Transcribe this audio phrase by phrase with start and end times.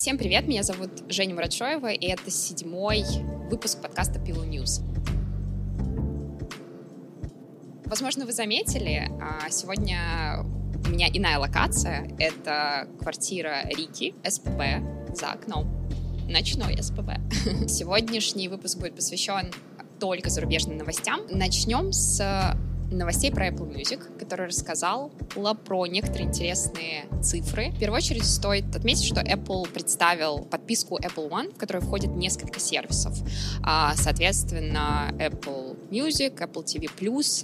[0.00, 3.02] Всем привет, меня зовут Женя Мурачоева, и это седьмой
[3.50, 4.80] выпуск подкаста Pillow News.
[7.84, 10.44] Возможно, вы заметили, а, сегодня
[10.86, 12.08] у меня иная локация.
[12.20, 15.66] Это квартира Рики, СПБ, за окном.
[16.28, 17.18] Ночной СПБ.
[17.66, 19.50] Сегодняшний выпуск будет посвящен
[19.98, 21.22] только зарубежным новостям.
[21.28, 22.56] Начнем с
[22.90, 25.10] новостей про Apple Music, который рассказал
[25.64, 27.70] про некоторые интересные цифры.
[27.70, 32.60] В первую очередь стоит отметить, что Apple представил подписку Apple One, в которой входит несколько
[32.60, 33.16] сервисов.
[33.62, 36.88] А, соответственно, Apple Music, Apple TV+,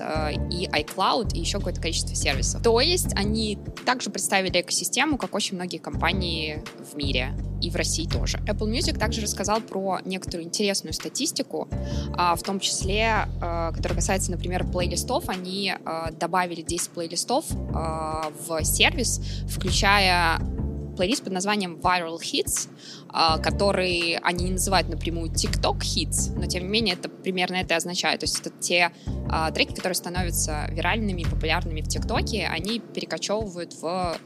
[0.00, 2.62] а, и iCloud, и еще какое-то количество сервисов.
[2.62, 8.06] То есть они также представили экосистему, как очень многие компании в мире и в России
[8.06, 8.38] тоже.
[8.46, 11.68] Apple Music также рассказал про некоторую интересную статистику,
[12.16, 15.28] а, в том числе, которая касается, например, плейлистов.
[15.34, 15.74] Они
[16.12, 20.38] добавили 10 плейлистов в сервис, включая
[20.96, 22.68] плейлист под названием Viral Hits,
[23.42, 27.76] который они не называют напрямую TikTok Hits, но тем не менее это примерно это и
[27.76, 28.20] означает.
[28.20, 28.92] То есть это те
[29.52, 34.16] треки, которые становятся виральными популярными в ТикТоке, они перекочевывают в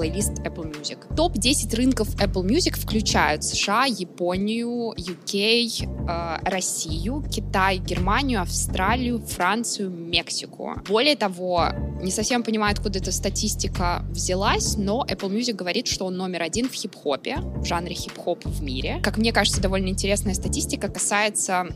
[0.00, 1.14] плейлист Apple Music.
[1.14, 10.72] Топ-10 рынков Apple Music включают США, Японию, UK, э, Россию, Китай, Германию, Австралию, Францию, Мексику.
[10.88, 11.66] Более того,
[12.00, 16.70] не совсем понимаю, откуда эта статистика взялась, но Apple Music говорит, что он номер один
[16.70, 19.00] в хип-хопе, в жанре хип-хоп в мире.
[19.02, 21.66] Как мне кажется, довольно интересная статистика касается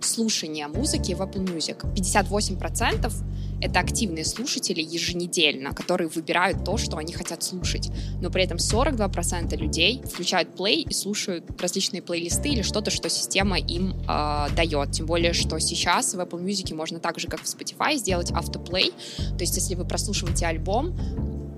[0.00, 1.84] слушания музыки в Apple Music.
[1.94, 3.12] 58%
[3.60, 7.90] это активные слушатели еженедельно, которые выбирают то, что они хотят слушать.
[8.20, 13.58] Но при этом 42% людей включают play и слушают различные плейлисты или что-то, что система
[13.58, 14.92] им э, дает.
[14.92, 18.92] Тем более, что сейчас в Apple Music можно так же, как в Spotify, сделать автоплей.
[19.16, 20.96] То есть, если вы прослушиваете альбом,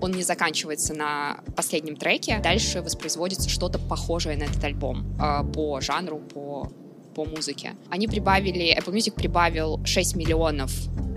[0.00, 5.80] он не заканчивается на последнем треке, дальше воспроизводится что-то похожее на этот альбом э, по
[5.80, 6.72] жанру, по
[7.14, 7.74] по музыке.
[7.90, 11.11] Они прибавили, Apple Music прибавил 6 миллионов а,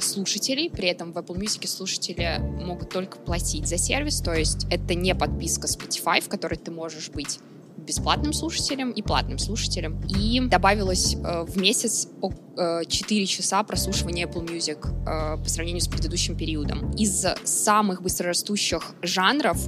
[0.00, 4.94] слушателей, при этом в Apple Music слушатели могут только платить за сервис, то есть это
[4.94, 7.38] не подписка Spotify, в которой ты можешь быть
[7.84, 10.00] бесплатным слушателем и платным слушателем.
[10.08, 12.08] И добавилось э, в месяц
[12.56, 16.90] э, 4 часа прослушивания Apple Music э, по сравнению с предыдущим периодом.
[16.92, 19.58] Из самых быстрорастущих жанров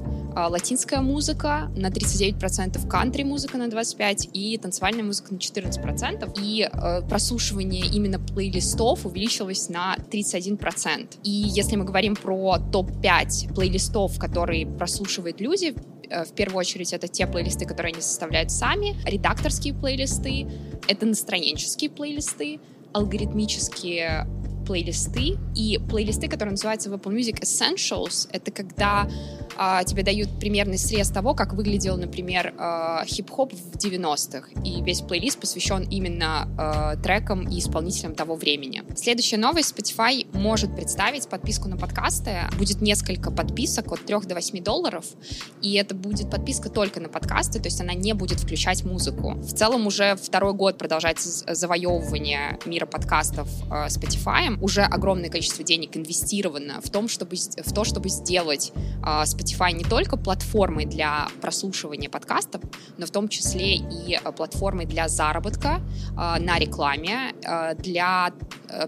[0.47, 6.39] латинская музыка на 39%, кантри-музыка на 25% и танцевальная музыка на 14%.
[6.41, 11.17] И э, прослушивание именно плейлистов увеличилось на 31%.
[11.23, 15.75] И если мы говорим про топ-5 плейлистов, которые прослушивают люди,
[16.09, 20.47] Э, в первую очередь это те плейлисты, которые они составляют сами, редакторские плейлисты,
[20.87, 22.59] это настроенческие плейлисты,
[22.93, 24.27] алгоритмические
[24.67, 28.27] плейлисты и плейлисты, которые называются в Apple Music Essentials.
[28.31, 29.09] Это когда
[29.55, 34.49] а, тебе дают примерный срез того, как выглядел, например, а, хип-хоп в 90-х.
[34.65, 38.83] И весь плейлист посвящен именно а, трекам и исполнителям того времени.
[38.95, 39.73] Следующая новость.
[39.77, 42.41] Spotify может представить подписку на подкасты.
[42.57, 45.05] Будет несколько подписок от 3 до 8 долларов.
[45.61, 49.33] И это будет подписка только на подкасты, то есть она не будет включать музыку.
[49.35, 54.56] В целом уже второй год продолжается завоевывание мира подкастов э, Spotify.
[54.61, 59.83] Уже огромное количество денег инвестировано в, том, чтобы, в то, чтобы сделать э, Spotify не
[59.83, 62.61] только платформой для прослушивания подкастов,
[62.97, 65.81] но в том числе и э, платформой для заработка
[66.11, 68.31] э, на рекламе, э, для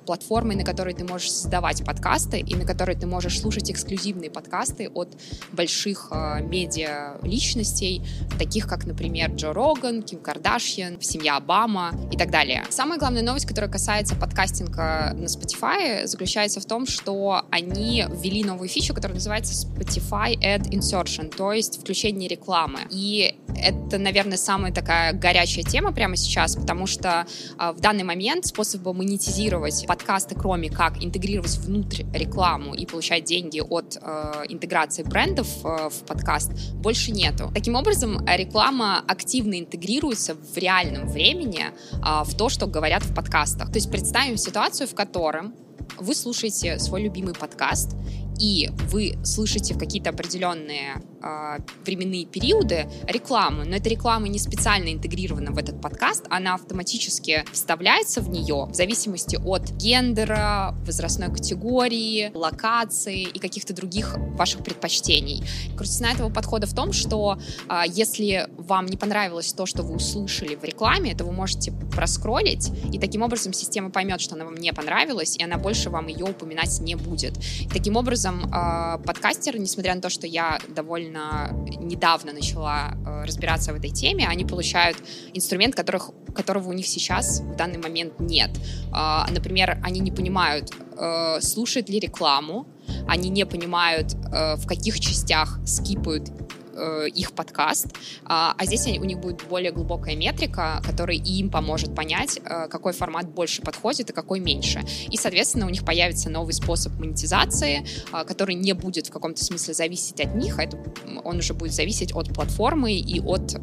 [0.06, 4.90] платформы, на которой ты можешь создавать подкасты и на которой ты можешь слушать эксклюзивные подкасты
[4.90, 5.18] от
[5.54, 8.04] больших медиа личностей,
[8.38, 12.66] таких как, например, Джо Роган, Ким Кардашьян, семья Обама и так далее.
[12.70, 15.59] Самая главная новость, которая касается подкастинга на Spotify,
[16.06, 21.82] заключается в том, что они ввели новую фичу, которая называется Spotify ad insertion, то есть
[21.82, 22.82] включение рекламы.
[22.90, 27.26] И это, наверное, самая такая горячая тема прямо сейчас, потому что
[27.58, 33.60] э, в данный момент способа монетизировать подкасты, кроме как интегрировать внутрь рекламу и получать деньги
[33.60, 37.52] от э, интеграции брендов э, в подкаст, больше нету.
[37.54, 43.70] Таким образом, реклама активно интегрируется в реальном времени э, в то, что говорят в подкастах.
[43.70, 45.49] То есть представим ситуацию, в котором
[45.98, 47.96] вы слушаете свой любимый подкаст,
[48.40, 54.92] и вы слышите в какие-то определенные э, временные периоды рекламу, но эта реклама не специально
[54.92, 62.32] интегрирована в этот подкаст, она автоматически вставляется в нее в зависимости от гендера, возрастной категории,
[62.34, 65.44] локации и каких-то других ваших предпочтений.
[65.76, 67.38] Крутизна этого подхода в том, что
[67.68, 72.72] э, если вам не понравилось то, что вы услышали в рекламе, то вы можете проскролить,
[72.94, 76.26] и таким образом система поймет, что она вам не понравилась, и она больше вам ее
[76.26, 77.38] упоминать не будет.
[77.60, 81.50] И таким образом образом, э, подкастеры, несмотря на то, что я довольно
[81.80, 84.98] недавно начала э, разбираться в этой теме, они получают
[85.34, 88.50] инструмент, которых, которого у них сейчас в данный момент нет.
[88.96, 92.66] Э, например, они не понимают, э, слушают ли рекламу,
[93.08, 96.30] они не понимают, э, в каких частях скипают
[96.74, 97.88] э, их подкаст,
[98.24, 102.94] а, а здесь у них будет более глубокая метрика, которая им поможет понять, э, какой
[102.94, 104.82] формат больше подходит и какой меньше.
[105.12, 110.22] И, соответственно, у них появится новый способ монетизации, который не будет в каком-то смысле зависеть
[110.22, 110.78] от них, а это,
[111.24, 113.56] он уже будет зависеть от платформы и от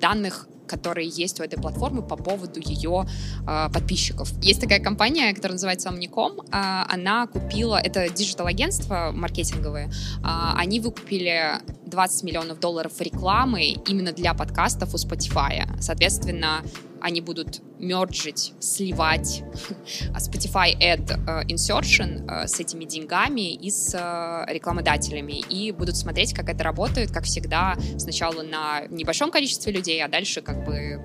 [0.00, 3.06] данных которые есть у этой платформы по поводу ее
[3.46, 4.30] э, подписчиков.
[4.42, 6.46] Есть такая компания, которая называется Omnicom.
[6.50, 9.90] Э, она купила, это диджитал-агентство маркетинговые, э,
[10.22, 15.64] они выкупили 20 миллионов долларов рекламы именно для подкастов у Spotify.
[15.80, 16.62] Соответственно,
[17.04, 19.42] они будут мерджить, сливать
[20.16, 26.32] Spotify Ad э, Insertion э, с этими деньгами и с э, рекламодателями, и будут смотреть,
[26.32, 30.98] как это работает, как всегда, сначала на небольшом количестве людей, а дальше как бы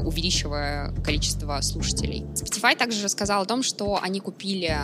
[0.00, 2.24] увеличивая количество слушателей.
[2.34, 4.76] Spotify также рассказал о том, что они купили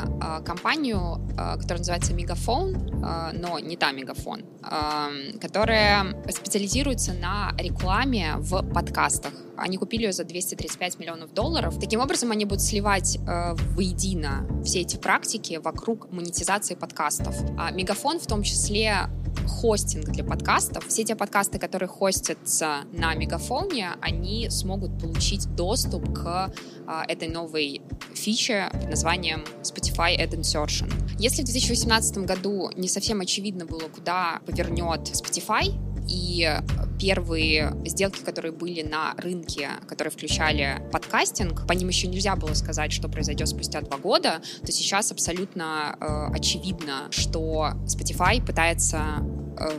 [0.45, 1.29] компанию,
[1.61, 9.33] которая называется Megaphone, но не та Megaphone, которая специализируется на рекламе в подкастах.
[9.63, 11.79] Они купили ее за 235 миллионов долларов.
[11.79, 17.37] Таким образом, они будут сливать э, воедино все эти практики вокруг монетизации подкастов.
[17.57, 19.09] А Мегафон в том числе
[19.47, 20.87] хостинг для подкастов.
[20.89, 26.53] Все те подкасты, которые хостятся на Мегафоне, они смогут получить доступ к
[26.87, 27.83] а, этой новой
[28.15, 30.93] фиче под названием Spotify Ad Insertion.
[31.19, 35.73] Если в 2018 году не совсем очевидно было, куда повернет Spotify,
[36.09, 36.59] и
[37.03, 42.93] первые сделки, которые были на рынке, которые включали подкастинг, по ним еще нельзя было сказать,
[42.93, 49.19] что произойдет спустя два года, то сейчас абсолютно э, очевидно, что Spotify пытается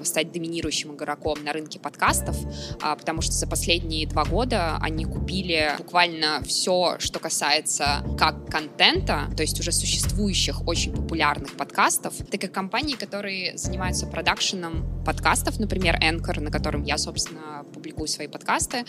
[0.03, 2.35] стать доминирующим игроком на рынке подкастов,
[2.81, 9.29] а, потому что за последние два года они купили буквально все, что касается как контента,
[9.35, 15.99] то есть уже существующих очень популярных подкастов, так и компаний, которые занимаются продакшеном подкастов, например,
[16.01, 18.85] Anchor, на котором я, собственно, публикую свои подкасты,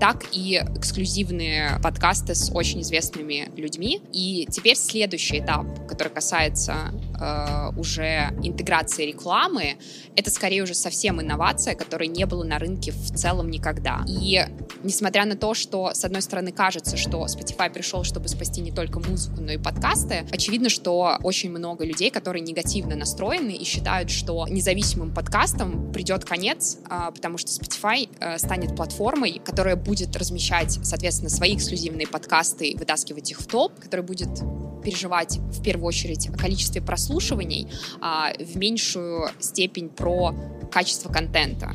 [0.00, 4.00] так и эксклюзивные подкасты с очень известными людьми.
[4.12, 6.92] И теперь следующий этап, который касается
[7.22, 9.76] э, уже интеграции рекламы,
[10.16, 14.04] это скорее уже совсем инновация, которой не было на рынке в целом никогда.
[14.08, 14.44] И
[14.82, 19.00] несмотря на то, что, с одной стороны, кажется, что Spotify пришел, чтобы спасти не только
[19.00, 24.46] музыку, но и подкасты, очевидно, что очень много людей, которые негативно настроены и считают, что
[24.48, 31.30] независимым подкастам придет конец, а, потому что Spotify э, станет платформой, которая будет размещать, соответственно,
[31.30, 34.28] свои эксклюзивные подкасты, вытаскивать их в топ, которая будет
[34.82, 37.68] переживать в первую очередь о количестве прослушиваний,
[38.00, 40.34] а в меньшую степень про
[40.70, 41.72] качество контента.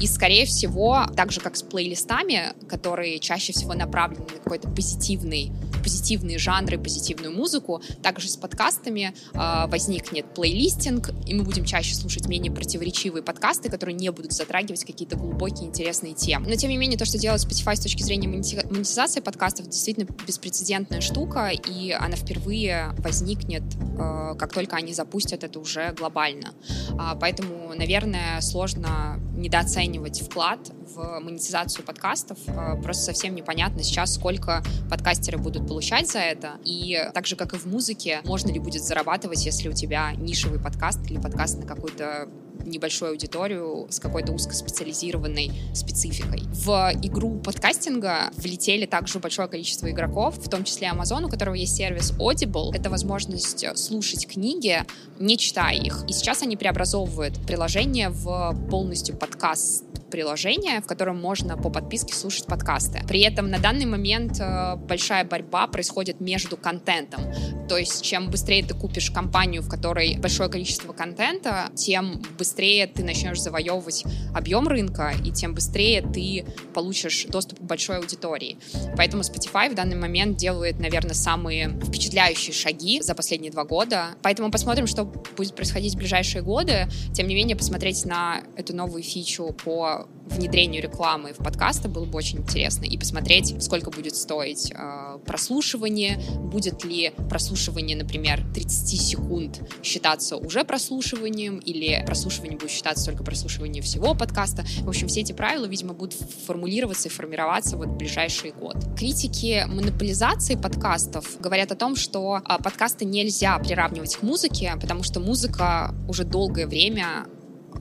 [0.00, 5.52] И, скорее всего, так же, как с плейлистами, которые чаще всего направлены на какой-то позитивный
[5.82, 7.82] позитивные жанры, позитивную музыку.
[8.02, 13.94] Также с подкастами э, возникнет плейлистинг, и мы будем чаще слушать менее противоречивые подкасты, которые
[13.94, 16.48] не будут затрагивать какие-то глубокие интересные темы.
[16.48, 21.00] Но, тем не менее, то, что делает Spotify с точки зрения монетизации подкастов, действительно беспрецедентная
[21.00, 23.62] штука, и она впервые возникнет,
[23.98, 26.54] э, как только они запустят это уже глобально.
[26.98, 30.58] А, поэтому, наверное, сложно недооценивать вклад
[30.94, 32.38] в монетизацию подкастов.
[32.46, 36.52] Э, просто совсем непонятно сейчас, сколько подкастеры будут получать за это.
[36.64, 40.60] И так же, как и в музыке, можно ли будет зарабатывать, если у тебя нишевый
[40.60, 42.28] подкаст или подкаст на какую-то
[42.64, 46.42] небольшую аудиторию с какой-то узкоспециализированной спецификой.
[46.52, 51.76] В игру подкастинга влетели также большое количество игроков, в том числе Amazon, у которого есть
[51.76, 52.70] сервис Audible.
[52.74, 54.84] Это возможность слушать книги,
[55.18, 56.04] не читая их.
[56.08, 62.46] И сейчас они преобразовывают приложение в полностью подкаст приложение, в котором можно по подписке слушать
[62.46, 63.02] подкасты.
[63.06, 67.22] При этом на данный момент э, большая борьба происходит между контентом.
[67.68, 73.04] То есть чем быстрее ты купишь компанию, в которой большое количество контента, тем быстрее ты
[73.04, 78.58] начнешь завоевывать объем рынка, и тем быстрее ты получишь доступ к большой аудитории.
[78.96, 84.08] Поэтому Spotify в данный момент делает, наверное, самые впечатляющие шаги за последние два года.
[84.22, 85.04] Поэтому посмотрим, что
[85.36, 86.88] будет происходить в ближайшие годы.
[87.12, 89.99] Тем не менее, посмотреть на эту новую фичу по
[90.30, 92.84] внедрению рекламы в подкасты было бы очень интересно.
[92.84, 100.64] И посмотреть, сколько будет стоить э, прослушивание, будет ли прослушивание, например, 30 секунд считаться уже
[100.64, 104.64] прослушиванием, или прослушивание будет считаться только прослушивание всего подкаста.
[104.82, 106.14] В общем, все эти правила, видимо, будут
[106.46, 108.76] формулироваться и формироваться вот в ближайший год.
[108.96, 115.20] Критики монополизации подкастов говорят о том, что а, подкасты нельзя приравнивать к музыке, потому что
[115.20, 117.26] музыка уже долгое время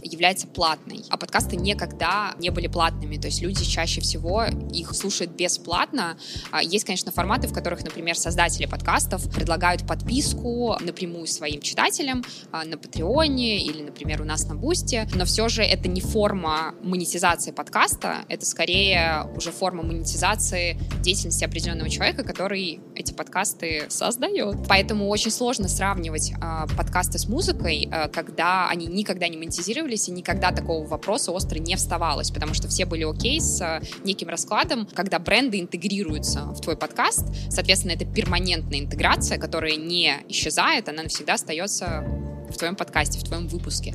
[0.02, 5.32] является платной, а подкасты никогда не были платными, то есть люди чаще всего их слушают
[5.32, 6.18] бесплатно.
[6.52, 12.64] А, есть, конечно, форматы, в которых, например, создатели подкастов предлагают подписку напрямую своим читателям а,
[12.66, 17.52] на Патреоне или, например, у нас на Бусте, но все же это не форма монетизации
[17.52, 24.58] подкаста, это скорее уже форма монетизации деятельности определенного человека, который эти подкасты создает.
[24.68, 30.12] Поэтому очень сложно сравнивать э, подкасты с музыкой, когда они никогда не монетизировали регулировались, и
[30.12, 34.88] никогда такого вопроса остро не вставалось, потому что все были окей с э, неким раскладом,
[34.94, 41.34] когда бренды интегрируются в твой подкаст, соответственно, это перманентная интеграция, которая не исчезает, она навсегда
[41.34, 42.04] остается
[42.50, 43.94] в твоем подкасте, в твоем выпуске.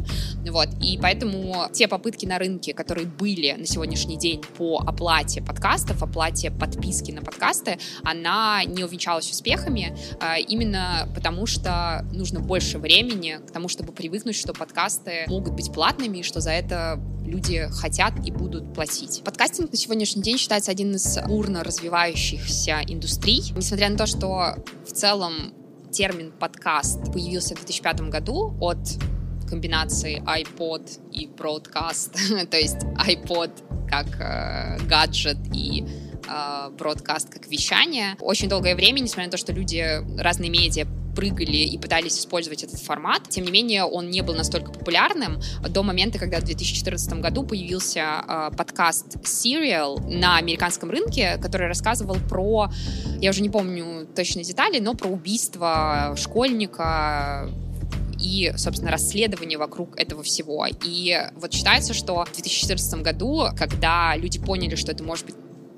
[0.49, 0.69] Вот.
[0.81, 6.51] И поэтому те попытки на рынке, которые были на сегодняшний день по оплате подкастов, оплате
[6.51, 13.51] подписки на подкасты, она не увенчалась успехами, а, именно потому что нужно больше времени к
[13.51, 18.31] тому, чтобы привыкнуть, что подкасты могут быть платными, и что за это люди хотят и
[18.31, 19.23] будут платить.
[19.25, 23.53] Подкастинг на сегодняшний день считается один из бурно развивающихся индустрий.
[23.57, 24.57] Несмотря на то, что
[24.87, 25.55] в целом
[25.95, 28.79] термин подкаст появился в 2005 году от
[29.49, 35.85] комбинации iPod и broadcast, то есть iPod как э, гаджет и
[36.27, 38.17] э, broadcast как вещание.
[38.21, 42.81] Очень долгое время, несмотря на то, что люди, разные медиа прыгали и пытались использовать этот
[42.81, 43.29] формат.
[43.29, 48.25] Тем не менее, он не был настолько популярным до момента, когда в 2014 году появился
[48.27, 52.71] э, подкаст Serial на американском рынке, который рассказывал про,
[53.21, 57.51] я уже не помню точные детали, но про убийство школьника
[58.21, 60.67] и, собственно, расследование вокруг этого всего.
[60.85, 65.35] И вот считается, что в 2014 году, когда люди поняли, что это может быть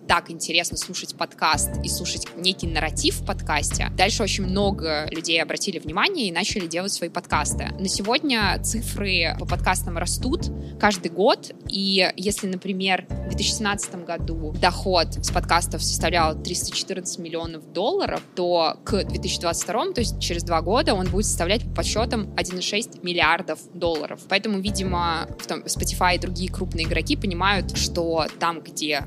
[0.08, 5.78] так интересно слушать подкаст и слушать некий нарратив в подкасте, дальше очень много людей обратили
[5.78, 7.70] внимание и начали делать свои подкасты.
[7.78, 15.14] На сегодня цифры по подкастам растут каждый год, и если, например, в 2017 году доход
[15.14, 21.08] с подкастов составлял 314 миллионов долларов, то к 2022, то есть через два года, он
[21.08, 24.20] будет составлять по подсчетам 1,6 миллиардов долларов.
[24.28, 29.06] Поэтому, видимо, Spotify и другие крупные игроки понимают, что там, где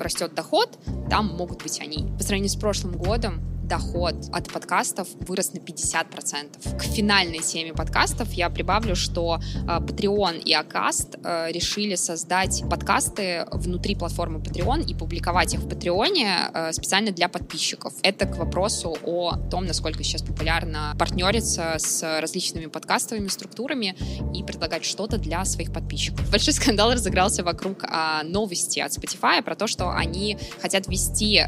[0.00, 0.78] растет доход,
[1.10, 2.08] там могут быть они.
[2.16, 6.78] По сравнению с прошлым годом доход от подкастов вырос на 50%.
[6.78, 13.46] К финальной теме подкастов я прибавлю, что э, Patreon и Acast э, решили создать подкасты
[13.52, 17.92] внутри платформы Patreon и публиковать их в Патреоне э, специально для подписчиков.
[18.02, 23.94] Это к вопросу о том, насколько сейчас популярно партнериться с различными подкастовыми структурами
[24.34, 26.30] и предлагать что-то для своих подписчиков.
[26.32, 31.44] Большой скандал разыгрался вокруг э, новости от Spotify про то, что они хотят ввести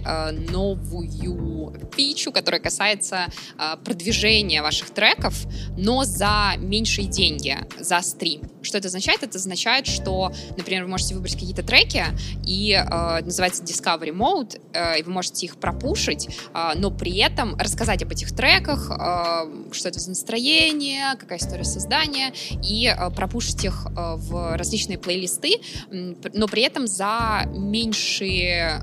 [0.51, 3.27] новую фи фичу, которая касается
[3.59, 5.35] э, продвижения ваших треков,
[5.77, 8.43] но за меньшие деньги, за стрим.
[8.63, 9.23] Что это означает?
[9.23, 12.05] Это означает, что, например, вы можете выбрать какие-то треки,
[12.47, 17.57] и э, называется Discovery Mode, э, и вы можете их пропушить, э, но при этом
[17.57, 22.33] рассказать об этих треках, э, что это за настроение, какая история создания,
[22.65, 25.55] и э, пропушить их э, в различные плейлисты,
[25.91, 28.83] но при этом за меньшие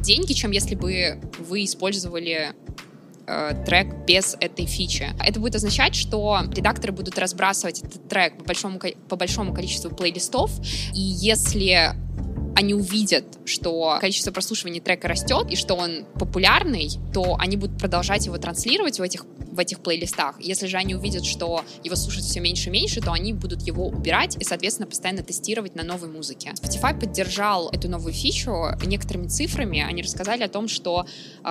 [0.00, 2.52] деньги, чем если бы вы использовали
[3.26, 5.08] э, трек без этой фичи.
[5.24, 10.50] Это будет означать, что редакторы будут разбрасывать этот трек по большому, по большому количеству плейлистов,
[10.94, 11.94] и если
[12.62, 18.26] они увидят, что количество прослушиваний трека растет и что он популярный, то они будут продолжать
[18.26, 20.40] его транслировать в этих, в этих плейлистах.
[20.40, 23.88] Если же они увидят, что его слушают все меньше и меньше, то они будут его
[23.88, 26.50] убирать и, соответственно, постоянно тестировать на новой музыке.
[26.50, 28.52] Spotify поддержал эту новую фичу
[28.86, 29.80] некоторыми цифрами.
[29.80, 31.06] Они рассказали о том, что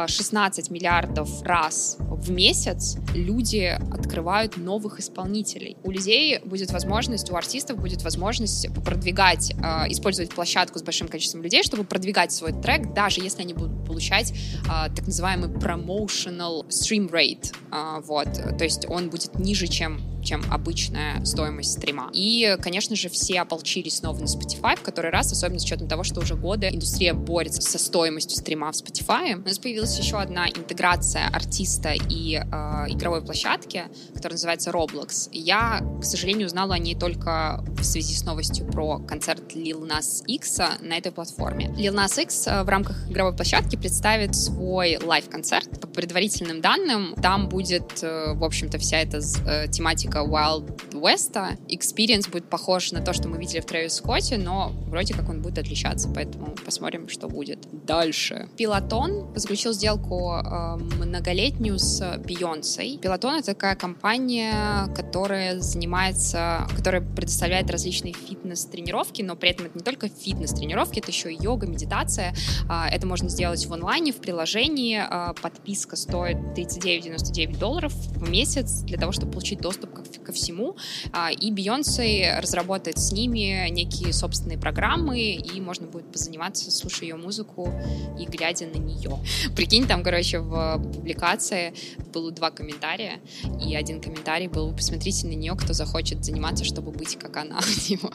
[0.07, 5.75] 16 а, миллиардов раз в месяц люди открывают новых исполнителей.
[5.83, 11.41] У людей будет возможность, у артистов будет возможность продвигать, а, использовать площадку с большим количеством
[11.41, 14.33] людей, чтобы продвигать свой трек, даже если они будут получать
[14.69, 17.53] а, так называемый promotional stream rate.
[17.71, 22.09] А, вот, то есть он будет ниже, чем чем обычная стоимость стрима.
[22.13, 26.03] И, конечно же, все ополчились снова на Spotify в который раз, особенно с учетом того,
[26.03, 29.35] что уже годы индустрия борется со стоимостью стрима в Spotify.
[29.35, 32.41] У нас появилась еще одна интеграция артиста и э,
[32.89, 35.29] игровой площадки, которая называется Roblox.
[35.31, 40.25] Я, к сожалению, узнала о ней только в связи с новостью про концерт Lil Nas
[40.25, 41.67] X на этой платформе.
[41.77, 45.81] Lil Nas X э, в рамках игровой площадки представит свой лайв-концерт.
[45.81, 51.57] По предварительным данным, там будет, э, в общем-то, вся эта э, тематика стилистика Wild West.
[51.69, 55.41] Experience будет похож на то, что мы видели в Трэвис Скотте, но вроде как он
[55.41, 58.49] будет отличаться, поэтому посмотрим, что будет дальше.
[58.57, 62.97] Пилотон заключил сделку э, многолетнюю с Бейонсой.
[63.01, 69.83] Пилотон— это такая компания, которая занимается, которая предоставляет различные фитнес-тренировки, но при этом это не
[69.83, 72.35] только фитнес-тренировки, это еще и йога, медитация.
[72.69, 75.01] Э, это можно сделать в онлайне, в приложении.
[75.01, 80.75] Э, подписка стоит 39,99 долларов в месяц для того, чтобы получить доступ ко, ко всему.
[81.11, 87.15] А, и Бейонсе разработает с ними некие собственные программы, и можно будет позаниматься, слушая ее
[87.15, 87.73] музыку
[88.19, 89.19] и глядя на нее.
[89.55, 91.73] Прикинь, там, короче, в публикации
[92.13, 93.19] было два комментария,
[93.65, 97.59] и один комментарий был, посмотрите на нее, кто захочет заниматься, чтобы быть как она.
[97.87, 98.13] Типа,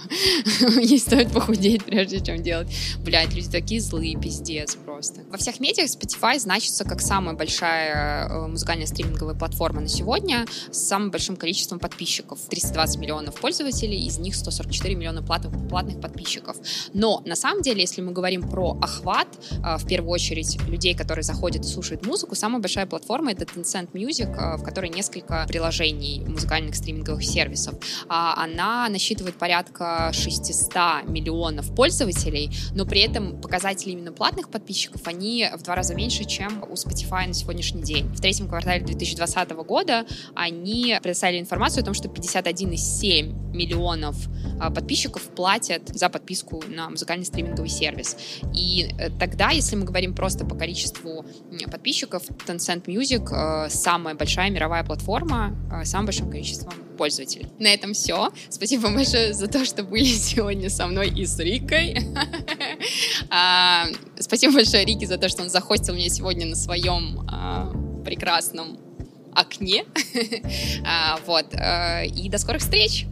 [0.81, 2.69] ей стоит похудеть, прежде чем делать.
[2.99, 5.23] Блядь, люди такие злые, пиздец просто.
[5.31, 10.79] Во всех медиах Spotify значится как самая большая э, музыкальная стриминговая платформа на сегодня с
[10.79, 12.41] самым большим количеством подписчиков.
[12.49, 16.57] 320 миллионов пользователей, из них 144 миллиона платных, платных подписчиков.
[16.93, 21.23] Но на самом деле, если мы говорим про охват, э, в первую очередь людей, которые
[21.23, 26.25] заходят и слушают музыку, самая большая платформа— это Tencent Music, э, в которой несколько приложений
[26.27, 27.75] музыкальных стриминговых сервисов.
[28.09, 35.49] А она насчитывает порядка 600 миллионов пользователей, но при этом показатели именно платных подписчиков, они
[35.57, 38.07] в два раза меньше, чем у Spotify на сегодняшний день.
[38.09, 44.17] В третьем квартале 2020 года они предоставили информацию о том, что 51,7 миллионов
[44.59, 48.17] а, подписчиков платят за подписку на музыкальный стриминговый сервис.
[48.55, 51.25] И э, тогда, если мы говорим просто по количеству
[51.71, 57.49] подписчиков, Tencent Music э, самая большая мировая платформа э, с самым большим количеством пользователей.
[57.59, 58.31] На этом все.
[58.49, 61.99] Спасибо вам большое за то, что были сегодня со мной и с Рикой.
[63.31, 63.87] А,
[64.19, 67.73] спасибо большое Рике за то, что он захостил меня сегодня на своем а,
[68.05, 68.79] прекрасном
[69.37, 69.85] окне.
[70.85, 71.47] А, вот.
[72.17, 73.07] И до скорых встреч!